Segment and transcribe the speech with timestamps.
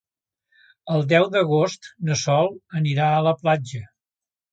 [0.93, 3.83] El deu d'agost na Sol anirà a la platja.